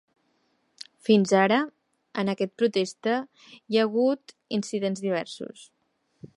Fins 1.09 1.33
ara, 1.41 1.59
en 2.23 2.33
aquest 2.33 2.55
protesta 2.63 3.13
hi 3.51 3.81
ha 3.83 3.87
hagut 3.91 4.37
incidents 4.61 5.09
diversos. 5.09 5.67